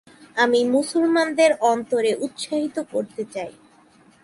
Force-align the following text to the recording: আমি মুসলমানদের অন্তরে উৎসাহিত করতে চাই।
আমি 0.37 0.59
মুসলমানদের 0.67 1.51
অন্তরে 1.63 2.11
উৎসাহিত 2.21 2.77
করতে 2.91 3.23
চাই। 3.33 3.51